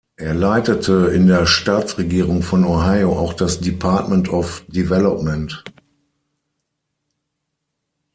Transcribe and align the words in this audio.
Er 0.15 0.33
leitete 0.33 1.11
in 1.13 1.27
der 1.27 1.45
Staatsregierung 1.45 2.41
von 2.41 2.65
Ohio 2.65 3.15
auch 3.19 3.33
das 3.33 3.59
"Department 3.59 4.29
of 4.33 4.63
Development". 4.67 5.63